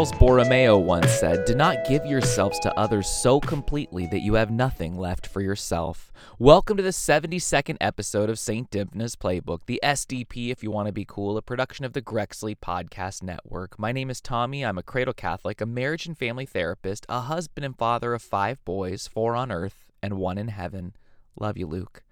[0.00, 4.50] Charles Borromeo once said, Do not give yourselves to others so completely that you have
[4.50, 6.10] nothing left for yourself.
[6.38, 8.70] Welcome to the 72nd episode of St.
[8.70, 12.56] Dymphna's Playbook, the SDP, if you want to be cool, a production of the Grexley
[12.56, 13.78] Podcast Network.
[13.78, 14.64] My name is Tommy.
[14.64, 18.64] I'm a cradle Catholic, a marriage and family therapist, a husband and father of five
[18.64, 20.94] boys, four on earth and one in heaven.
[21.38, 22.04] Love you, Luke.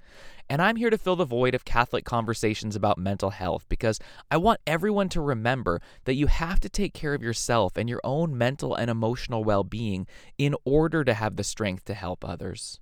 [0.51, 4.39] And I'm here to fill the void of Catholic conversations about mental health because I
[4.39, 8.37] want everyone to remember that you have to take care of yourself and your own
[8.37, 10.07] mental and emotional well being
[10.39, 12.81] in order to have the strength to help others.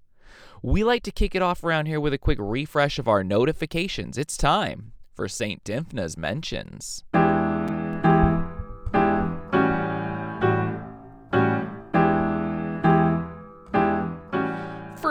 [0.62, 4.16] We like to kick it off around here with a quick refresh of our notifications.
[4.19, 5.65] It's time for St.
[5.65, 7.02] Dymphna's Mentions.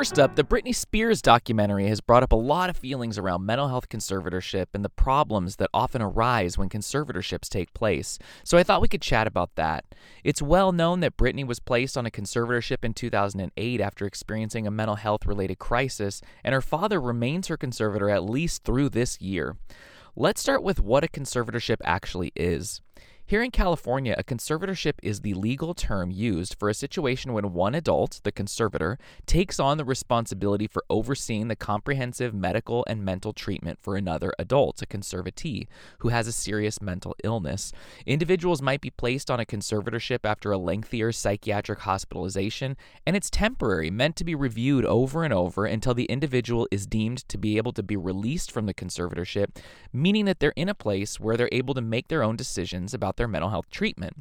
[0.06, 3.70] First up, the Britney Spears documentary has brought up a lot of feelings around mental
[3.70, 8.20] health conservatorship and the problems that often arise when conservatorships take place.
[8.44, 9.83] So I thought we could chat about that.
[10.23, 14.72] It's well known that Britney was placed on a conservatorship in 2008 after experiencing a
[14.72, 19.58] mental health related crisis, and her father remains her conservator at least through this year.
[20.16, 22.80] Let's start with what a conservatorship actually is.
[23.27, 27.73] Here in California, a conservatorship is the legal term used for a situation when one
[27.73, 33.79] adult, the conservator, takes on the responsibility for overseeing the comprehensive medical and mental treatment
[33.81, 35.65] for another adult, a conservatee,
[35.99, 37.71] who has a serious mental illness.
[38.05, 43.89] Individuals might be placed on a conservatorship after a lengthier psychiatric hospitalization, and it's temporary,
[43.89, 47.73] meant to be reviewed over and over until the individual is deemed to be able
[47.73, 49.47] to be released from the conservatorship,
[49.91, 53.14] meaning that they're in a place where they're able to make their own decisions about
[53.16, 54.17] about their mental health treatment.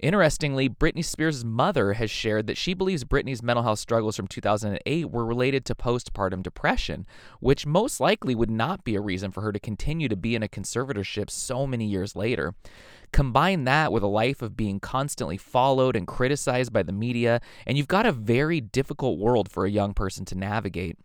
[0.00, 5.10] Interestingly, Britney Spears' mother has shared that she believes Britney's mental health struggles from 2008
[5.10, 7.06] were related to postpartum depression,
[7.40, 10.42] which most likely would not be a reason for her to continue to be in
[10.42, 12.54] a conservatorship so many years later.
[13.12, 17.78] Combine that with a life of being constantly followed and criticized by the media, and
[17.78, 20.98] you've got a very difficult world for a young person to navigate.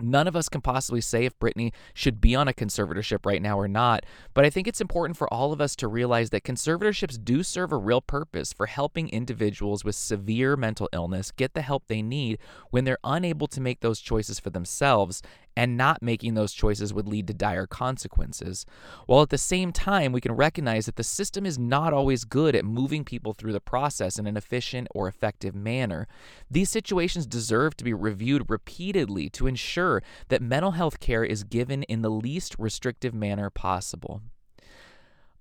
[0.00, 3.58] None of us can possibly say if Britney should be on a conservatorship right now
[3.58, 4.04] or not,
[4.34, 7.72] but I think it's important for all of us to realize that conservatorships do serve
[7.72, 12.38] a real purpose for helping individuals with severe mental illness get the help they need
[12.70, 15.22] when they're unable to make those choices for themselves
[15.58, 18.64] and not making those choices would lead to dire consequences.
[19.06, 22.54] While at the same time, we can recognize that the system is not always good
[22.54, 26.06] at moving people through the process in an efficient or effective manner.
[26.48, 31.82] These situations deserve to be reviewed repeatedly to ensure that mental health care is given
[31.82, 34.22] in the least restrictive manner possible.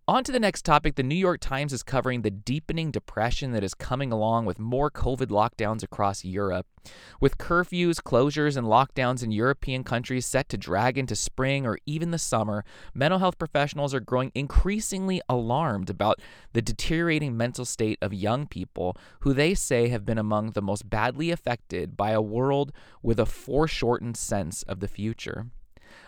[0.10, 0.96] On to the next topic.
[0.96, 4.90] The New York Times is covering the deepening depression that is coming along with more
[4.90, 6.66] COVID lockdowns across Europe.
[7.20, 12.12] With curfews, closures, and lockdowns in European countries set to drag into spring or even
[12.12, 12.64] the summer,
[12.94, 16.22] mental health professionals are growing increasingly alarmed about
[16.54, 20.90] the deteriorating mental state of young people who they say have been among the most
[20.90, 22.72] badly affected by a world
[23.04, 25.48] with a foreshortened sense of the future.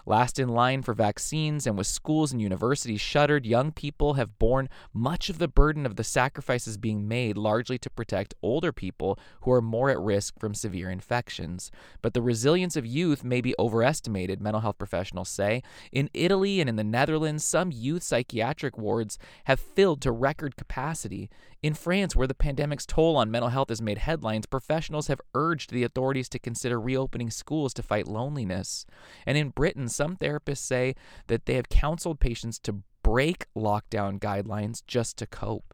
[0.05, 4.69] Last in line for vaccines, and with schools and universities shuttered, young people have borne
[4.93, 9.51] much of the burden of the sacrifices being made largely to protect older people who
[9.51, 11.71] are more at risk from severe infections.
[12.01, 15.63] But the resilience of youth may be overestimated, mental health professionals say.
[15.91, 21.29] In Italy and in the Netherlands, some youth psychiatric wards have filled to record capacity.
[21.61, 25.71] In France, where the pandemic's toll on mental health has made headlines, professionals have urged
[25.71, 28.85] the authorities to consider reopening schools to fight loneliness.
[29.25, 30.95] And in Britain, some therapists say
[31.27, 35.73] that they have counseled patients to break lockdown guidelines just to cope.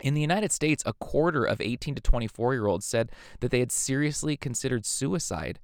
[0.00, 3.10] In the United States, a quarter of 18 to 24 year olds said
[3.40, 5.60] that they had seriously considered suicide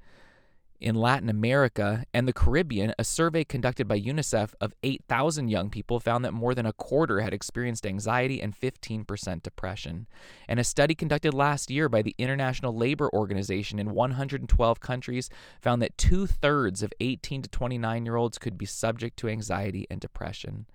[0.80, 6.00] in Latin America and the Caribbean, a survey conducted by UNICEF of 8,000 young people
[6.00, 10.06] found that more than a quarter had experienced anxiety and 15% depression.
[10.48, 15.28] And a study conducted last year by the International Labor Organization in 112 countries
[15.60, 19.86] found that two thirds of 18 to 29 year olds could be subject to anxiety
[19.90, 20.66] and depression.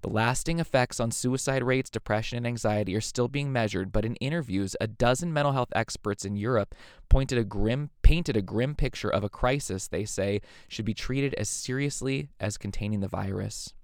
[0.00, 4.14] The lasting effects on suicide rates, depression, and anxiety are still being measured, but in
[4.16, 6.74] interviews, a dozen mental health experts in Europe
[7.08, 11.34] pointed a grim, painted a grim picture of a crisis they say should be treated
[11.34, 13.74] as seriously as containing the virus.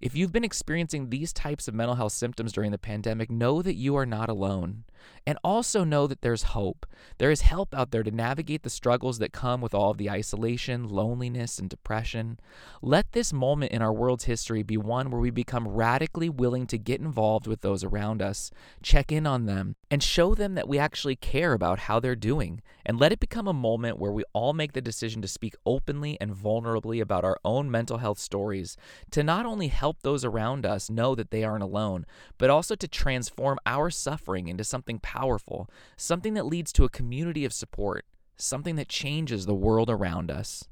[0.00, 3.74] If you've been experiencing these types of mental health symptoms during the pandemic, know that
[3.74, 4.84] you are not alone.
[5.26, 6.86] And also know that there's hope.
[7.18, 10.08] There is help out there to navigate the struggles that come with all of the
[10.08, 12.38] isolation, loneliness, and depression.
[12.80, 16.78] Let this moment in our world's history be one where we become radically willing to
[16.78, 18.50] get involved with those around us,
[18.82, 22.62] check in on them, and show them that we actually care about how they're doing.
[22.86, 26.16] And let it become a moment where we all make the decision to speak openly
[26.20, 28.76] and vulnerably about our own mental health stories,
[29.10, 32.06] to not only help those around us know that they aren't alone,
[32.38, 37.44] but also to transform our suffering into something powerful, something that leads to a community
[37.44, 40.68] of support, something that changes the world around us.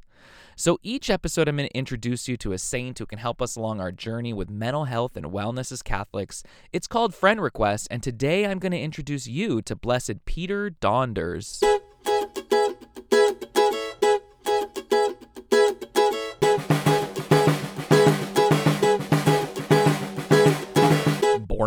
[0.57, 3.55] So, each episode, I'm going to introduce you to a saint who can help us
[3.55, 6.43] along our journey with mental health and wellness as Catholics.
[6.73, 11.63] It's called Friend Request, and today I'm going to introduce you to Blessed Peter Donders.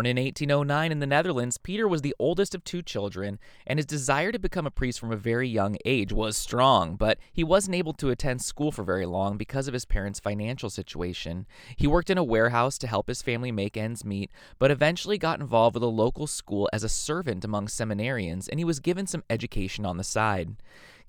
[0.02, 3.86] Born in 1809 in the Netherlands, Peter was the oldest of two children, and his
[3.86, 7.76] desire to become a priest from a very young age was strong, but he wasn't
[7.76, 11.46] able to attend school for very long because of his parents' financial situation.
[11.76, 15.38] He worked in a warehouse to help his family make ends meet, but eventually got
[15.38, 19.22] involved with a local school as a servant among seminarians, and he was given some
[19.30, 20.56] education on the side.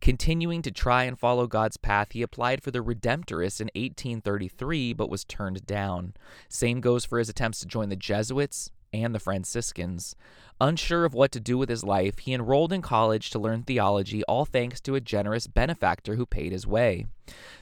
[0.01, 5.09] Continuing to try and follow God's path, he applied for the Redemptorists in 1833 but
[5.09, 6.13] was turned down.
[6.47, 10.15] Same goes for his attempts to join the Jesuits and the Franciscans.
[10.63, 14.23] Unsure of what to do with his life, he enrolled in college to learn theology,
[14.29, 17.05] all thanks to a generous benefactor who paid his way.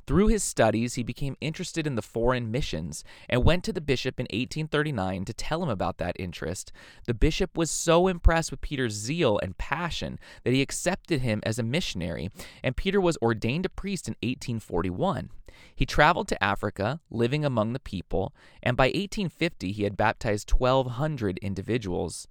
[0.06, 4.20] Through his studies, he became interested in the foreign missions and went to the bishop
[4.20, 6.72] in 1839 to tell him about that interest.
[7.08, 11.58] The bishop was so impressed with Peter's zeal and passion that he accepted him as
[11.58, 12.30] a missionary,
[12.64, 15.32] and Peter was ordained a priest in 1841.
[15.76, 18.34] He traveled to Africa, living among the people,
[18.64, 22.28] and by 1850 he had baptized 1,200 individuals.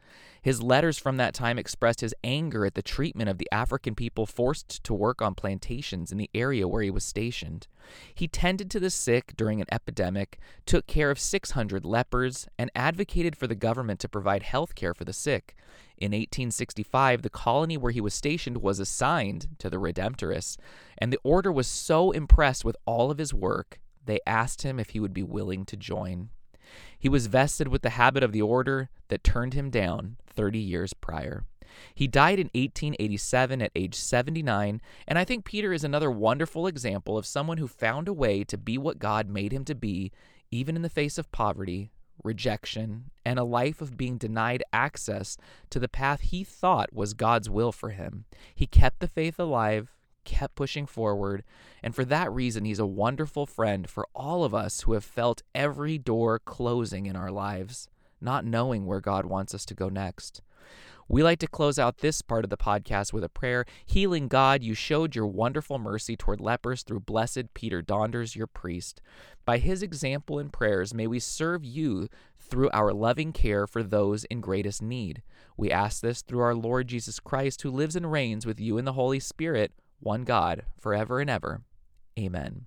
[0.61, 4.27] His letters from that time expressed his anger at the treatment of the African people
[4.27, 7.67] forced to work on plantations in the area where he was stationed.
[8.15, 13.37] He tended to the sick during an epidemic, took care of 600 lepers, and advocated
[13.37, 15.57] for the government to provide health care for the sick.
[15.97, 20.59] In 1865, the colony where he was stationed was assigned to the Redemptorists,
[20.99, 24.91] and the order was so impressed with all of his work, they asked him if
[24.91, 26.29] he would be willing to join.
[26.99, 30.93] He was vested with the habit of the order that turned him down 30 years
[30.93, 31.45] prior.
[31.95, 37.17] He died in 1887 at age 79, and I think Peter is another wonderful example
[37.17, 40.13] of someone who found a way to be what God made him to be,
[40.51, 41.91] even in the face of poverty,
[42.23, 45.37] rejection, and a life of being denied access
[45.71, 48.25] to the path he thought was God's will for him.
[48.55, 49.95] He kept the faith alive,
[50.25, 51.45] kept pushing forward,
[51.83, 55.43] and for that reason, he's a wonderful friend for all of us who have felt
[55.55, 57.89] every door closing in our lives,
[58.21, 60.43] not knowing where God wants us to go next.
[61.11, 63.65] We like to close out this part of the podcast with a prayer.
[63.85, 69.01] Healing God, you showed your wonderful mercy toward lepers through blessed Peter Donders, your priest.
[69.45, 72.09] By his example and prayers, may we serve you
[72.39, 75.23] through our loving care for those in greatest need.
[75.57, 78.85] We ask this through our Lord Jesus Christ, who lives and reigns with you in
[78.85, 81.63] the Holy Spirit, one God, forever and ever.
[82.19, 82.67] Amen.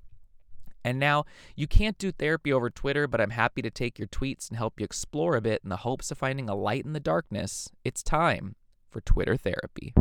[0.84, 1.26] And now,
[1.56, 4.80] you can't do therapy over Twitter, but I'm happy to take your tweets and help
[4.80, 7.70] you explore a bit in the hopes of finding a light in the darkness.
[7.84, 8.56] It's time
[8.90, 9.94] for Twitter therapy.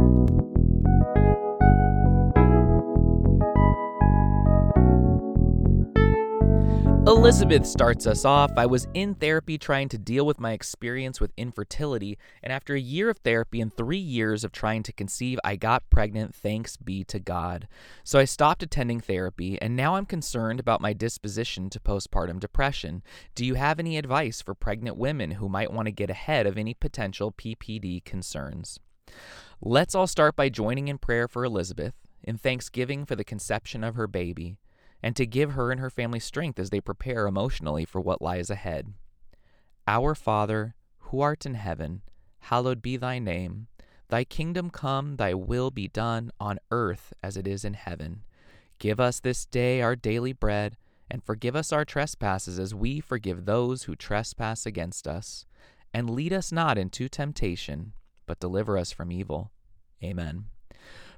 [7.23, 8.51] Elizabeth starts us off.
[8.57, 12.81] I was in therapy trying to deal with my experience with infertility, and after a
[12.81, 17.05] year of therapy and three years of trying to conceive, I got pregnant, thanks be
[17.05, 17.69] to God.
[18.03, 23.05] So I stopped attending therapy, and now I'm concerned about my disposition to postpartum depression.
[23.37, 26.59] Do you have any advice for pregnant women who might want to get ahead of
[26.59, 28.81] any potential PPD concerns?
[29.61, 33.95] Let's all start by joining in prayer for Elizabeth, in thanksgiving for the conception of
[33.95, 34.57] her baby
[35.03, 38.51] and to give her and her family strength as they prepare emotionally for what lies
[38.51, 38.95] ahead.
[39.87, 42.03] Our Father, who art in heaven,
[42.41, 43.67] hallowed be thy name.
[44.09, 48.23] Thy kingdom come, thy will be done, on earth as it is in heaven.
[48.79, 50.77] Give us this day our daily bread,
[51.11, 55.47] and forgive us our trespasses as we forgive those who trespass against us.
[55.95, 57.93] And lead us not into temptation,
[58.27, 59.51] but deliver us from evil.
[60.03, 60.47] Amen.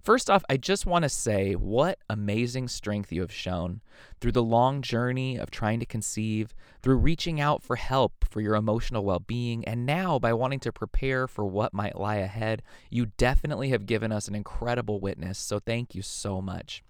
[0.05, 3.81] First off, I just want to say what amazing strength you have shown
[4.21, 8.55] through the long journey of trying to conceive, through reaching out for help for your
[8.55, 12.63] emotional well being, and now by wanting to prepare for what might lie ahead.
[12.91, 16.83] You definitely have given us an incredible witness, so thank you so much.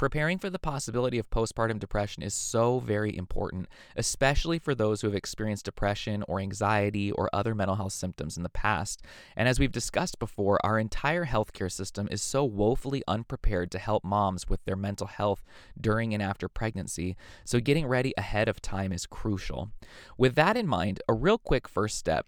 [0.00, 5.08] Preparing for the possibility of postpartum depression is so very important, especially for those who
[5.08, 9.02] have experienced depression or anxiety or other mental health symptoms in the past.
[9.36, 14.02] And as we've discussed before, our entire healthcare system is so woefully unprepared to help
[14.02, 15.44] moms with their mental health
[15.78, 17.14] during and after pregnancy,
[17.44, 19.70] so getting ready ahead of time is crucial.
[20.16, 22.26] With that in mind, a real quick first step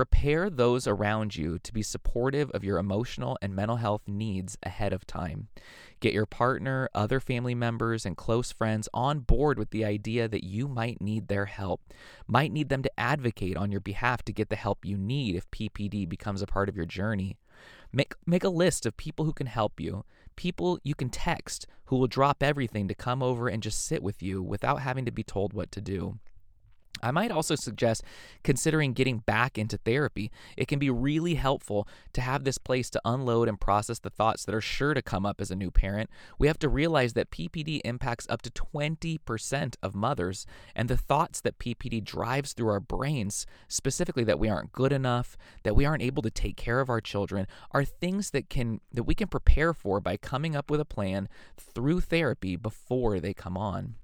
[0.00, 4.94] Prepare those around you to be supportive of your emotional and mental health needs ahead
[4.94, 5.48] of time.
[6.00, 10.42] Get your partner, other family members, and close friends on board with the idea that
[10.42, 11.82] you might need their help,
[12.26, 15.50] might need them to advocate on your behalf to get the help you need if
[15.50, 17.36] PPD becomes a part of your journey.
[17.92, 21.96] Make, make a list of people who can help you, people you can text who
[21.96, 25.22] will drop everything to come over and just sit with you without having to be
[25.22, 26.18] told what to do.
[27.02, 28.02] I might also suggest
[28.42, 30.30] considering getting back into therapy.
[30.56, 34.44] It can be really helpful to have this place to unload and process the thoughts
[34.44, 36.10] that are sure to come up as a new parent.
[36.38, 41.40] We have to realize that PPD impacts up to 20% of mothers, and the thoughts
[41.40, 46.02] that PPD drives through our brains, specifically that we aren't good enough, that we aren't
[46.02, 49.72] able to take care of our children, are things that can that we can prepare
[49.72, 53.94] for by coming up with a plan through therapy before they come on.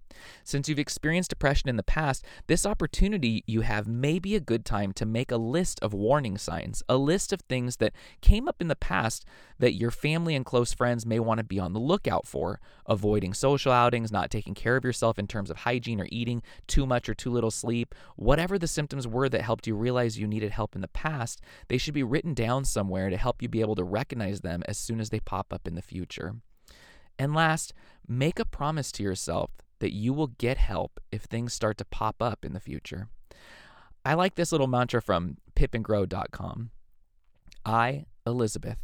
[0.44, 4.64] Since you've experienced depression in the past, this opportunity you have may be a good
[4.64, 8.56] time to make a list of warning signs, a list of things that came up
[8.60, 9.24] in the past
[9.58, 12.60] that your family and close friends may want to be on the lookout for.
[12.86, 16.86] Avoiding social outings, not taking care of yourself in terms of hygiene or eating, too
[16.86, 20.52] much or too little sleep, whatever the symptoms were that helped you realize you needed
[20.52, 23.74] help in the past, they should be written down somewhere to help you be able
[23.74, 26.36] to recognize them as soon as they pop up in the future.
[27.18, 27.72] And last,
[28.06, 32.22] make a promise to yourself that you will get help if things start to pop
[32.22, 33.08] up in the future.
[34.04, 36.70] I like this little mantra from pipandgrow.com.
[37.64, 38.78] I, Elizabeth,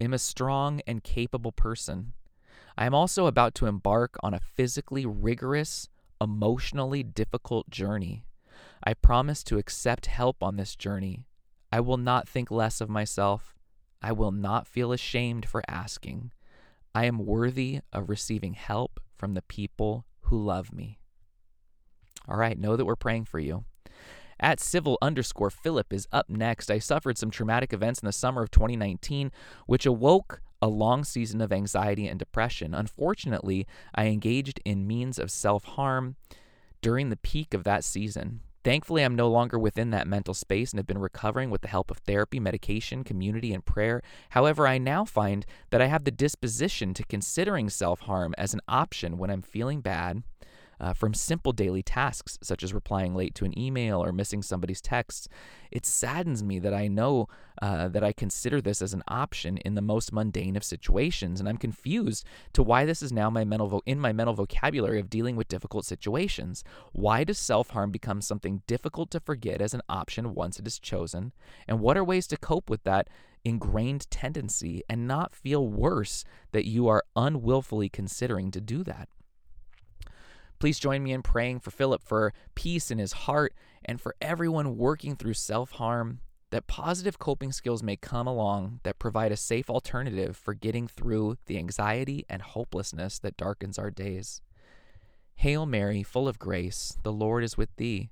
[0.00, 2.12] am a strong and capable person.
[2.76, 5.88] I am also about to embark on a physically rigorous,
[6.20, 8.24] emotionally difficult journey.
[8.84, 11.24] I promise to accept help on this journey.
[11.72, 13.54] I will not think less of myself.
[14.00, 16.30] I will not feel ashamed for asking.
[16.94, 20.98] I am worthy of receiving help from the people who love me.
[22.28, 23.64] All right, know that we're praying for you.
[24.40, 26.70] At civil underscore Philip is up next.
[26.70, 29.32] I suffered some traumatic events in the summer of 2019,
[29.66, 32.74] which awoke a long season of anxiety and depression.
[32.74, 36.16] Unfortunately, I engaged in means of self harm
[36.82, 38.40] during the peak of that season.
[38.68, 41.90] Thankfully, I'm no longer within that mental space and have been recovering with the help
[41.90, 44.02] of therapy, medication, community, and prayer.
[44.28, 48.60] However, I now find that I have the disposition to considering self harm as an
[48.68, 50.22] option when I'm feeling bad
[50.80, 54.80] uh, from simple daily tasks such as replying late to an email or missing somebody's
[54.80, 55.28] texts.
[55.70, 57.28] It saddens me that I know
[57.60, 61.48] uh, that I consider this as an option in the most mundane of situations, and
[61.48, 65.10] I'm confused to why this is now my mental vo- in my mental vocabulary of
[65.10, 66.62] dealing with difficult situations.
[66.92, 70.78] Why does self harm become something difficult to forget as an option once it is
[70.78, 71.32] chosen?
[71.66, 73.08] And what are ways to cope with that
[73.44, 79.08] ingrained tendency and not feel worse that you are unwillfully considering to do that?
[80.58, 84.76] Please join me in praying for Philip for peace in his heart and for everyone
[84.76, 89.70] working through self harm, that positive coping skills may come along that provide a safe
[89.70, 94.40] alternative for getting through the anxiety and hopelessness that darkens our days.
[95.36, 98.10] Hail Mary, full of grace, the Lord is with thee.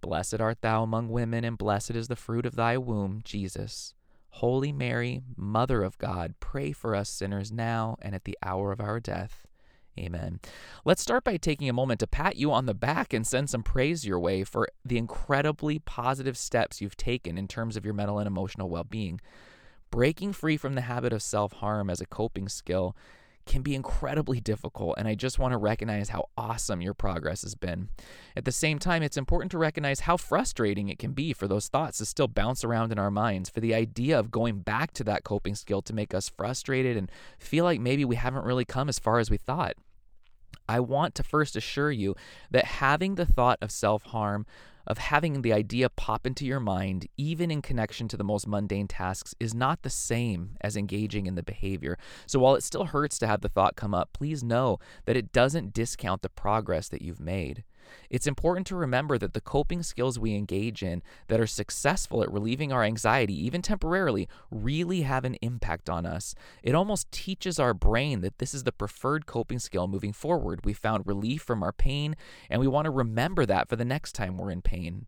[0.00, 3.94] Blessed art thou among women, and blessed is the fruit of thy womb, Jesus.
[4.34, 8.80] Holy Mary, Mother of God, pray for us sinners now and at the hour of
[8.80, 9.46] our death.
[9.98, 10.40] Amen.
[10.84, 13.62] Let's start by taking a moment to pat you on the back and send some
[13.62, 18.18] praise your way for the incredibly positive steps you've taken in terms of your mental
[18.18, 19.20] and emotional well being.
[19.90, 22.96] Breaking free from the habit of self harm as a coping skill
[23.46, 27.54] can be incredibly difficult, and I just want to recognize how awesome your progress has
[27.54, 27.88] been.
[28.36, 31.68] At the same time, it's important to recognize how frustrating it can be for those
[31.68, 35.04] thoughts to still bounce around in our minds, for the idea of going back to
[35.04, 38.88] that coping skill to make us frustrated and feel like maybe we haven't really come
[38.88, 39.74] as far as we thought.
[40.68, 42.14] I want to first assure you
[42.52, 44.46] that having the thought of self harm,
[44.86, 48.88] of having the idea pop into your mind, even in connection to the most mundane
[48.88, 51.98] tasks, is not the same as engaging in the behavior.
[52.26, 55.32] So while it still hurts to have the thought come up, please know that it
[55.32, 57.64] doesn't discount the progress that you've made.
[58.08, 62.32] It's important to remember that the coping skills we engage in that are successful at
[62.32, 66.34] relieving our anxiety, even temporarily, really have an impact on us.
[66.62, 70.64] It almost teaches our brain that this is the preferred coping skill moving forward.
[70.64, 72.16] We found relief from our pain,
[72.48, 75.06] and we want to remember that for the next time we're in pain.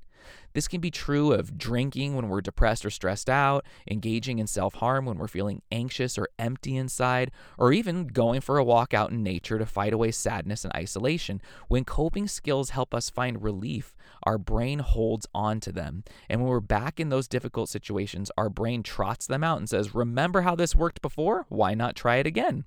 [0.55, 4.75] This can be true of drinking when we're depressed or stressed out, engaging in self
[4.75, 9.11] harm when we're feeling anxious or empty inside, or even going for a walk out
[9.11, 11.41] in nature to fight away sadness and isolation.
[11.69, 16.05] When coping skills help us find relief, our brain holds on to them.
[16.29, 19.95] And when we're back in those difficult situations, our brain trots them out and says,
[19.95, 21.47] Remember how this worked before?
[21.49, 22.65] Why not try it again?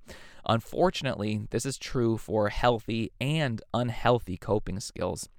[0.48, 5.30] Unfortunately, this is true for healthy and unhealthy coping skills.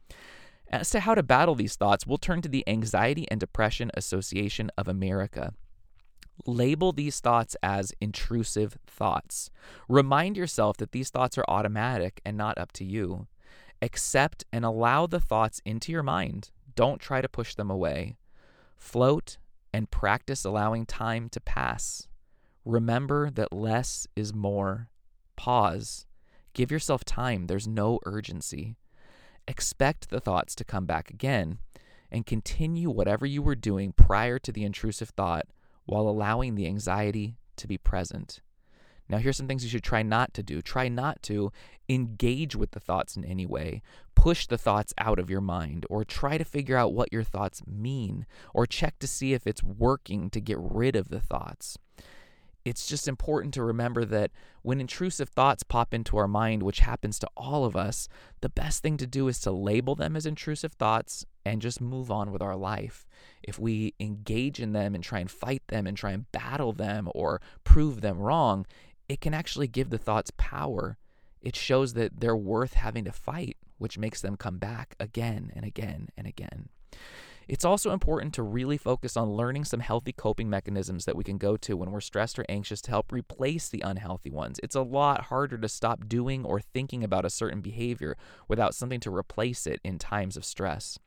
[0.68, 4.70] As to how to battle these thoughts, we'll turn to the Anxiety and Depression Association
[4.76, 5.54] of America.
[6.44, 9.50] Label these thoughts as intrusive thoughts.
[9.88, 13.26] Remind yourself that these thoughts are automatic and not up to you.
[13.80, 16.50] Accept and allow the thoughts into your mind.
[16.74, 18.16] Don't try to push them away.
[18.76, 19.38] Float
[19.72, 22.08] and practice allowing time to pass.
[22.64, 24.88] Remember that less is more.
[25.36, 26.06] Pause.
[26.52, 27.46] Give yourself time.
[27.46, 28.76] There's no urgency.
[29.48, 31.58] Expect the thoughts to come back again
[32.10, 35.46] and continue whatever you were doing prior to the intrusive thought
[35.84, 38.40] while allowing the anxiety to be present.
[39.08, 40.60] Now, here's some things you should try not to do.
[40.60, 41.52] Try not to
[41.88, 43.82] engage with the thoughts in any way,
[44.16, 47.62] push the thoughts out of your mind, or try to figure out what your thoughts
[47.66, 51.78] mean, or check to see if it's working to get rid of the thoughts
[52.66, 54.32] it's just important to remember that
[54.62, 58.08] when intrusive thoughts pop into our mind, which happens to all of us,
[58.40, 62.10] the best thing to do is to label them as intrusive thoughts and just move
[62.10, 63.06] on with our life.
[63.40, 67.08] If we engage in them and try and fight them and try and battle them
[67.14, 68.66] or prove them wrong,
[69.08, 70.98] it can actually give the thoughts power.
[71.40, 75.64] It shows that they're worth having to fight, which makes them come back again and
[75.64, 76.68] again and again.
[77.48, 81.38] It's also important to really focus on learning some healthy coping mechanisms that we can
[81.38, 84.58] go to when we're stressed or anxious to help replace the unhealthy ones.
[84.64, 88.16] It's a lot harder to stop doing or thinking about a certain behavior
[88.48, 90.98] without something to replace it in times of stress.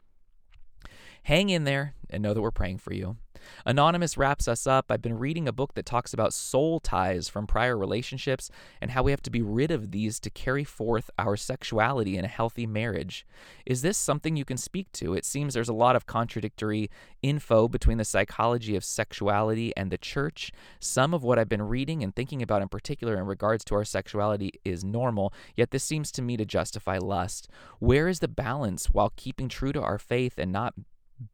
[1.23, 3.17] Hang in there and know that we're praying for you.
[3.65, 4.85] Anonymous wraps us up.
[4.89, 8.49] I've been reading a book that talks about soul ties from prior relationships
[8.81, 12.25] and how we have to be rid of these to carry forth our sexuality in
[12.25, 13.25] a healthy marriage.
[13.65, 15.13] Is this something you can speak to?
[15.13, 16.89] It seems there's a lot of contradictory
[17.21, 20.51] info between the psychology of sexuality and the church.
[20.79, 23.85] Some of what I've been reading and thinking about in particular in regards to our
[23.85, 27.47] sexuality is normal, yet this seems to me to justify lust.
[27.79, 30.73] Where is the balance while keeping true to our faith and not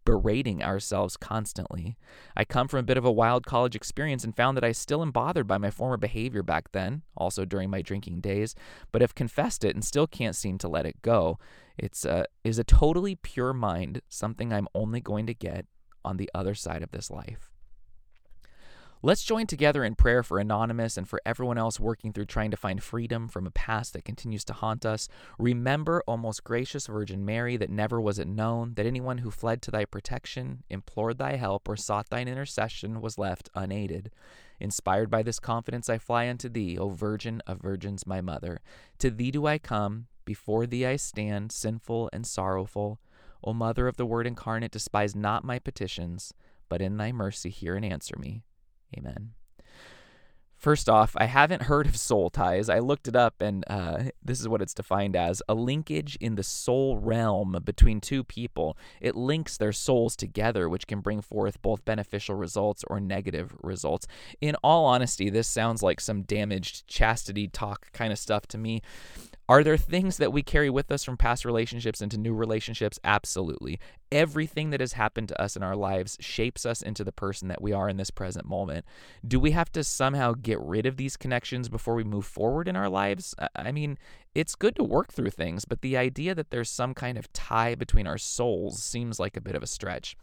[0.06, 1.98] berating ourselves constantly.
[2.36, 5.02] I come from a bit of a wild college experience and found that I still
[5.02, 8.56] am bothered by my former behavior back then, also during my drinking days,
[8.92, 11.40] but have confessed it and still can't seem to let it go.
[11.78, 15.66] It's a, is a totally pure mind something I'm only going to get
[16.04, 17.55] on the other side of this life.
[19.06, 22.58] Let's join together in prayer for Anonymous and for everyone else working through trying to
[22.58, 25.08] find freedom from a past that continues to haunt us.
[25.38, 29.62] Remember, O most gracious Virgin Mary, that never was it known that anyone who fled
[29.62, 34.10] to thy protection, implored thy help, or sought thine intercession was left unaided.
[34.60, 38.60] Inspired by this confidence, I fly unto thee, O Virgin of Virgins, my Mother.
[38.98, 43.00] To thee do I come, before thee I stand, sinful and sorrowful.
[43.44, 46.34] O Mother of the Word incarnate, despise not my petitions,
[46.70, 48.42] but in thy mercy hear and answer me.
[48.98, 49.32] Amen.
[50.66, 52.70] First off, I haven't heard of soul ties.
[52.70, 56.34] I looked it up, and uh, this is what it's defined as a linkage in
[56.36, 58.76] the soul realm between two people.
[59.00, 64.08] It links their souls together, which can bring forth both beneficial results or negative results.
[64.42, 68.82] In all honesty, this sounds like some damaged chastity talk kind of stuff to me.
[69.48, 73.00] Are there things that we carry with us from past relationships into new relationships?
[73.04, 73.80] Absolutely.
[74.12, 77.62] Everything that has happened to us in our lives shapes us into the person that
[77.62, 78.86] we are in this present moment.
[79.28, 82.76] Do we have to somehow get rid of these connections before we move forward in
[82.76, 83.36] our lives?
[83.56, 84.00] I mean,
[84.34, 87.76] it's good to work through things, but the idea that there's some kind of tie
[87.76, 90.18] between our souls seems like a bit of a stretch.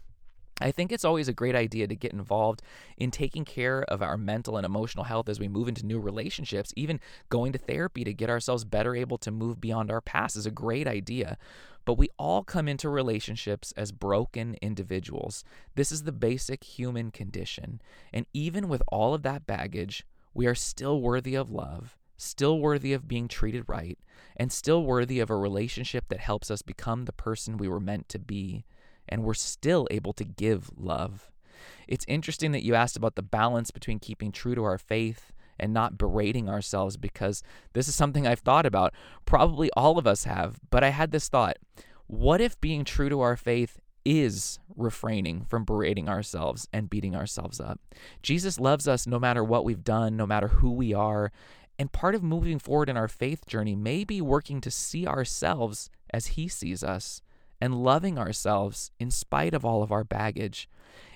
[0.61, 2.61] I think it's always a great idea to get involved
[2.97, 6.73] in taking care of our mental and emotional health as we move into new relationships.
[6.75, 10.45] Even going to therapy to get ourselves better able to move beyond our past is
[10.45, 11.37] a great idea.
[11.85, 15.43] But we all come into relationships as broken individuals.
[15.75, 17.81] This is the basic human condition.
[18.13, 22.93] And even with all of that baggage, we are still worthy of love, still worthy
[22.93, 23.97] of being treated right,
[24.37, 28.07] and still worthy of a relationship that helps us become the person we were meant
[28.09, 28.65] to be
[29.07, 31.31] and we're still able to give love.
[31.87, 35.73] It's interesting that you asked about the balance between keeping true to our faith and
[35.73, 38.93] not berating ourselves because this is something I've thought about.
[39.25, 41.57] Probably all of us have, but I had this thought
[42.07, 47.59] what if being true to our faith is refraining from berating ourselves and beating ourselves
[47.59, 47.79] up?
[48.21, 51.31] Jesus loves us no matter what we've done, no matter who we are.
[51.79, 55.89] And part of moving forward in our faith journey may be working to see ourselves
[56.13, 57.21] as he sees us
[57.63, 60.67] and loving ourselves in spite of all of our baggage.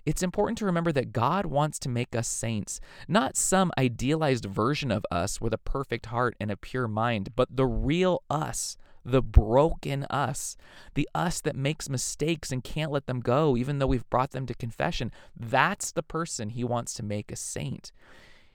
[0.06, 4.90] It's important to remember that God wants to make us saints, not some idealized version
[4.90, 9.22] of us with a perfect heart and a pure mind, but the real us, the
[9.22, 10.56] broken us,
[10.94, 14.46] the us that makes mistakes and can't let them go, even though we've brought them
[14.46, 15.12] to confession.
[15.38, 17.92] That's the person He wants to make a saint.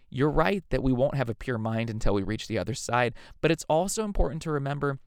[0.08, 3.12] You're right that we won't have a pure mind until we reach the other side,
[3.42, 4.98] but it's also important to remember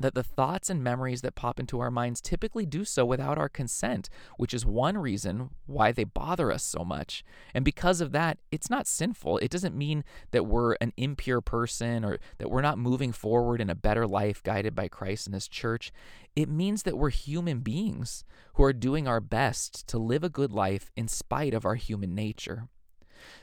[0.00, 3.48] that the thoughts and memories that pop into our minds typically do so without our
[3.48, 7.24] consent, which is one reason why they bother us so much.
[7.54, 9.38] And because of that, it's not sinful.
[9.38, 13.70] It doesn't mean that we're an impure person or that we're not moving forward in
[13.70, 15.92] a better life guided by Christ and His church.
[16.34, 18.24] It means that we're human beings
[18.54, 22.14] who are doing our best to live a good life in spite of our human
[22.14, 22.68] nature.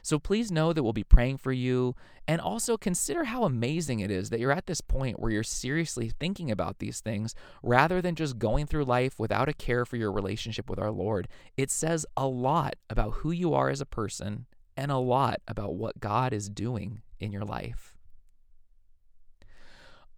[0.02, 1.96] So please know that we'll be praying for you.
[2.28, 6.12] And also consider how amazing it is that you're at this point where you're seriously
[6.20, 10.12] thinking about these things rather than just going through life without a care for your
[10.12, 11.28] relationship with our Lord.
[11.58, 14.46] It says a lot about who you are as a person
[14.78, 17.99] and a lot about what God is doing in your life.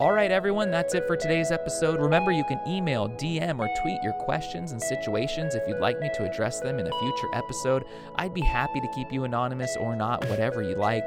[0.01, 2.01] All right, everyone, that's it for today's episode.
[2.01, 6.09] Remember, you can email, DM, or tweet your questions and situations if you'd like me
[6.15, 7.85] to address them in a future episode.
[8.15, 11.05] I'd be happy to keep you anonymous or not, whatever you like.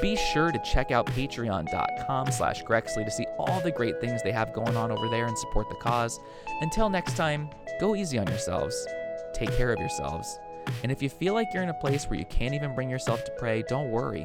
[0.00, 4.30] Be sure to check out patreon.com slash Grexley to see all the great things they
[4.30, 6.20] have going on over there and support the cause.
[6.60, 8.86] Until next time, go easy on yourselves.
[9.34, 10.38] Take care of yourselves.
[10.84, 13.24] And if you feel like you're in a place where you can't even bring yourself
[13.24, 14.24] to pray, don't worry.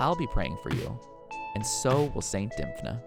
[0.00, 0.98] I'll be praying for you.
[1.54, 2.52] And so will St.
[2.58, 3.00] Dymphna.